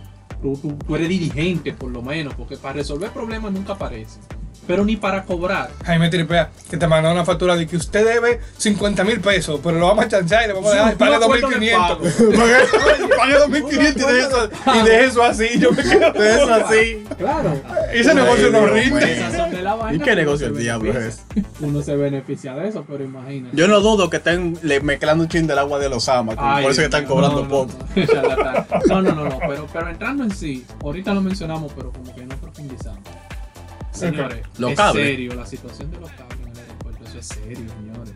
tú, 0.43 0.57
tú- 0.61 0.77
tú 0.87 0.97
eres 0.97 1.09
dirigente 1.09 1.73
por 1.73 1.91
lo 1.91 2.03
menos, 2.03 2.35
porque 2.35 2.57
para 2.57 2.75
resolver 2.75 3.11
problemas 3.11 3.53
nunca 3.53 3.73
aparece. 3.75 4.19
Pero 4.65 4.85
ni 4.85 4.95
para 4.95 5.25
cobrar. 5.25 5.71
Jaime 5.85 6.09
Tripea, 6.09 6.51
que 6.71 6.77
te 6.77 6.87
mandó 6.87 7.11
una 7.11 7.25
factura 7.25 7.57
de 7.57 7.67
que 7.67 7.77
usted 7.77 8.05
debe 8.07 8.39
50 8.59 9.03
mil 9.03 9.19
pesos, 9.21 9.59
pero 9.61 9.77
lo 9.77 9.89
vamos 9.89 10.05
a 10.05 10.09
chanchar 10.09 10.45
y 10.45 10.47
le 10.49 10.53
vamos 10.53 10.73
a 10.73 10.77
dejar 10.77 10.97
pague 10.99 11.13
yo 11.15 11.19
me 11.19 11.25
acuerdo 11.25 11.49
del 11.49 11.61
2.500. 11.61 12.37
Pague- 12.37 13.17
Pague 13.17 13.35
2.500 13.39 13.97
y 13.97 14.13
de 14.13 14.21
eso, 14.21 14.51
y 14.73 14.83
de 14.87 15.05
eso 15.05 15.23
así. 15.25 15.49
Yo 15.59 15.73
me 15.73 15.83
quedo 15.83 16.13
De 16.13 16.31
eso 16.37 16.55
así. 16.55 17.05
Claro. 17.19 17.61
Ese 17.93 18.15
negocio 18.15 18.51
no 18.51 18.67
rinde. 18.69 19.25
La 19.77 19.83
vaina, 19.83 20.03
¿Y 20.03 20.07
qué 20.07 20.17
negocio 20.17 20.47
el 20.47 20.57
diablo 20.57 20.99
es? 20.99 21.25
Uno 21.61 21.83
se 21.83 21.97
beneficia 21.97 22.55
de 22.55 22.69
eso, 22.69 22.85
pero 22.87 23.05
imagínate. 23.05 23.57
Yo 23.57 23.69
no 23.69 23.81
dudo 23.81 24.11
que 24.11 24.19
estén 24.19 24.59
mezclando 24.83 25.25
un 25.25 25.29
chin 25.29 25.47
del 25.47 25.59
agua 25.59 25.79
de 25.79 25.89
los 25.89 26.09
amas. 26.09 26.37
Por 26.37 26.71
eso 26.71 26.81
que 26.81 26.87
están 26.87 27.07
cobrando 27.07 27.43
no, 27.43 27.49
poco. 27.49 27.73
No, 28.89 29.03
no, 29.03 29.03
no, 29.03 29.15
no, 29.15 29.29
no, 29.29 29.39
pero, 29.39 29.67
pero 29.73 29.89
entrando 29.89 30.25
en 30.25 30.31
sí, 30.31 30.65
ahorita 30.83 31.15
lo 31.15 31.21
mencionamos, 31.21 31.73
pero 31.75 31.93
como 31.93 32.15
que 32.15 32.25
no 32.25 32.37
profundizamos. 32.37 33.01
Señores, 33.93 34.41
es 34.59 34.93
serio, 34.93 35.35
la 35.35 35.47
situación 35.47 35.91
de 35.91 36.01
los 36.01 36.11
cables 36.13 36.39
en 36.41 36.53
el 36.53 36.59
aeropuerto, 36.59 37.05
eso 37.05 37.19
es 37.19 37.27
serio, 37.27 37.67
señores. 37.69 38.15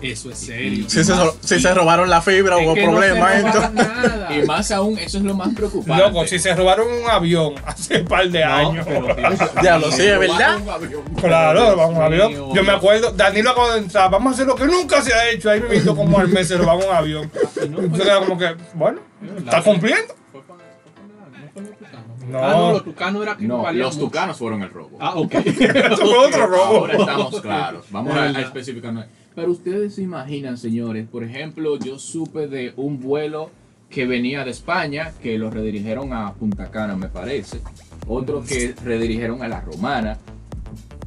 Eso 0.00 0.30
es 0.30 0.38
serio. 0.38 0.84
Si 0.88 1.02
se, 1.02 1.12
si 1.40 1.60
se 1.60 1.74
robaron 1.74 2.08
la 2.08 2.22
fibra, 2.22 2.56
hubo 2.58 2.76
no 2.76 2.82
problemas. 2.84 3.72
nada. 3.74 4.28
Y 4.36 4.42
más 4.46 4.70
aún, 4.70 4.96
eso 4.98 5.18
es 5.18 5.24
lo 5.24 5.34
más 5.34 5.52
preocupante. 5.54 6.02
Loco, 6.04 6.24
si 6.26 6.38
se 6.38 6.54
robaron 6.54 6.86
un 6.86 7.10
avión 7.10 7.54
hace 7.66 8.02
un 8.02 8.06
par 8.06 8.28
de 8.28 8.44
No, 8.44 8.52
años. 8.54 8.86
pero 8.86 9.90
sí, 9.90 10.02
es 10.02 10.14
Robaron 10.14 10.20
verdad. 10.20 10.56
un 10.62 10.68
avión. 10.70 11.02
Claro, 11.20 11.76
vamos 11.76 11.98
a 11.98 12.08
ver. 12.08 12.28
mío. 12.28 12.54
Yo 12.54 12.62
me 12.62 12.72
acuerdo, 12.72 13.10
Danilo 13.12 13.50
acaba 13.50 13.74
de 13.74 13.80
entrar, 13.80 14.10
vamos 14.10 14.30
a 14.30 14.34
hacer 14.34 14.46
lo 14.46 14.54
que 14.54 14.66
nunca 14.66 15.02
se 15.02 15.12
ha 15.12 15.28
hecho. 15.30 15.50
Ahí 15.50 15.60
me 15.60 15.68
visto 15.68 15.96
como 15.96 16.18
al 16.18 16.28
mes 16.28 16.46
se 16.48 16.56
robaba 16.56 16.78
un 16.84 16.94
avión. 16.94 17.30
Y 17.64 17.68
no, 17.68 17.80
Entonces 17.80 17.90
pero- 17.98 18.04
era 18.04 18.18
como 18.26 18.38
que, 18.38 18.56
bueno, 18.74 19.00
está 19.38 19.62
cumpliendo. 19.62 20.14
No 20.34 21.52
fue 21.52 21.62
los 21.62 21.76
tucanos. 21.78 22.28
No. 22.28 22.38
Ah, 22.44 22.50
no, 22.52 22.72
los 22.72 22.84
tucanos 22.84 23.22
era 23.22 23.36
que 23.36 23.44
No, 23.46 23.72
los 23.72 23.96
mucho. 23.96 24.06
tucanos 24.06 24.36
fueron 24.36 24.62
el 24.62 24.70
robo. 24.70 24.98
Ah, 25.00 25.14
ok. 25.16 25.34
Eso 25.44 25.96
fue 25.96 26.18
otro 26.18 26.46
robo. 26.46 26.76
Ahora 26.76 26.94
estamos 26.96 27.40
claros. 27.40 27.84
Vamos 27.90 28.14
a, 28.14 28.18
a 28.18 28.26
Verdad. 28.26 29.06
Pero 29.38 29.52
ustedes 29.52 29.94
se 29.94 30.02
imaginan, 30.02 30.58
señores, 30.58 31.06
por 31.06 31.22
ejemplo, 31.22 31.78
yo 31.78 31.96
supe 32.00 32.48
de 32.48 32.72
un 32.74 32.98
vuelo 32.98 33.52
que 33.88 34.04
venía 34.04 34.44
de 34.44 34.50
España, 34.50 35.12
que 35.22 35.38
lo 35.38 35.48
redirigieron 35.48 36.12
a 36.12 36.34
Punta 36.34 36.72
Cana, 36.72 36.96
me 36.96 37.06
parece. 37.06 37.60
Otro 38.08 38.42
que 38.42 38.74
redirigieron 38.82 39.40
a 39.44 39.46
La 39.46 39.60
Romana. 39.60 40.18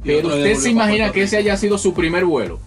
Pero 0.02 0.28
usted 0.28 0.54
se 0.54 0.70
imagina 0.70 1.12
que 1.12 1.24
ese 1.24 1.36
haya 1.36 1.58
sido 1.58 1.76
su 1.76 1.92
primer 1.92 2.24
vuelo. 2.24 2.58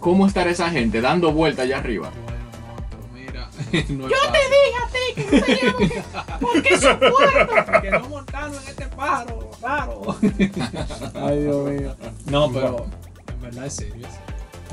¿Cómo 0.00 0.26
estará 0.26 0.50
esa 0.50 0.68
gente 0.68 1.00
dando 1.00 1.30
vuelta 1.30 1.62
allá 1.62 1.78
arriba? 1.78 2.10
Bueno, 2.24 2.44
no, 2.74 2.88
pero 2.90 3.08
mira, 3.14 3.50
no 3.90 4.08
Yo 4.08 4.16
te 4.32 4.40
dije 4.50 4.76
a 4.82 4.88
ti 4.90 4.98
que 5.14 5.66
no 5.68 5.76
teníamos 5.76 6.40
¿Por 6.40 6.60
qué 6.60 6.76
se 6.76 6.94
fueron? 6.96 7.82
Que 7.82 7.90
no 7.92 8.08
montaron 8.08 8.52
en 8.52 8.68
este 8.68 8.86
pájaro, 8.88 9.50
raro. 9.62 10.16
Ay, 11.14 11.40
Dios 11.40 11.70
mío. 11.70 11.96
No, 12.26 12.50
pero 12.50 12.86
en 13.32 13.40
verdad 13.40 13.66
es 13.66 13.74
serio, 13.74 14.04
es 14.08 14.12
serio. 14.12 14.23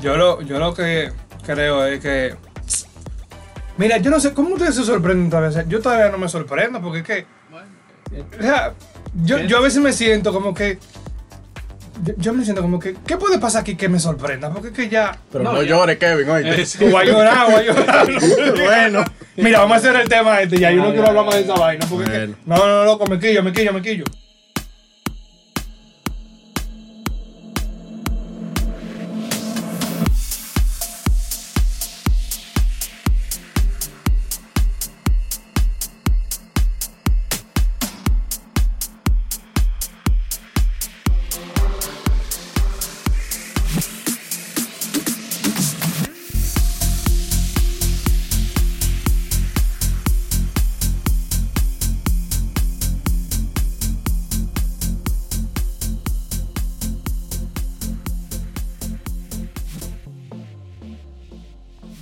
Yo 0.02 0.16
lo, 0.16 0.42
yo 0.42 0.58
lo 0.58 0.74
que 0.74 1.10
creo 1.46 1.86
es 1.86 2.00
que. 2.00 2.34
Mira, 3.78 3.96
yo 3.98 4.10
no 4.10 4.20
sé, 4.20 4.34
¿cómo 4.34 4.54
ustedes 4.54 4.74
se 4.74 4.84
sorprenden 4.84 5.30
todavía? 5.30 5.64
Yo 5.68 5.80
todavía 5.80 6.10
no 6.10 6.18
me 6.18 6.28
sorprendo 6.28 6.80
porque 6.82 6.98
es 6.98 7.04
que. 7.04 7.26
Bueno, 7.50 7.68
O 8.38 8.42
sea, 8.42 8.74
yo, 9.22 9.38
yo 9.38 9.58
a 9.58 9.60
veces 9.60 9.80
me 9.80 9.92
siento 9.92 10.32
como 10.32 10.52
que. 10.52 10.78
Yo, 12.16 12.32
me 12.32 12.42
siento 12.44 12.62
como 12.62 12.78
que. 12.80 12.96
¿Qué 13.06 13.16
puede 13.16 13.38
pasar 13.38 13.60
aquí 13.62 13.76
que 13.76 13.88
me 13.88 14.00
sorprenda? 14.00 14.50
Porque 14.50 14.68
es 14.68 14.74
que 14.74 14.88
ya. 14.88 15.16
Pero 15.30 15.44
No, 15.44 15.62
llores, 15.62 15.98
Kevin, 15.98 16.28
oíste. 16.28 16.66
cierto. 16.66 16.88
O 16.90 16.92
va 16.98 17.00
a 17.02 17.04
llorar, 17.04 17.46
o 17.48 17.52
va 17.52 17.58
a 17.58 17.62
llorar. 17.62 18.08
bueno. 18.64 19.04
Mira, 19.36 19.60
vamos 19.60 19.76
a 19.76 19.78
hacer 19.78 19.96
el 19.96 20.08
tema 20.08 20.40
este. 20.40 20.58
Ya 20.58 20.70
yo 20.72 20.82
no 20.82 20.90
quiero 20.92 21.08
hablar 21.08 21.24
más 21.26 21.34
de 21.36 21.40
esa 21.42 21.54
vaina. 21.54 21.86
Porque 21.88 22.04
es 22.04 22.10
que- 22.10 22.18
Bueno. 22.18 22.36
no, 22.44 22.56
no, 22.56 22.66
no, 22.66 22.84
loco, 22.84 23.06
me 23.06 23.18
quillo, 23.20 23.42
me 23.42 23.52
quillo, 23.52 23.72
me 23.72 23.80
quillo. 23.82 24.04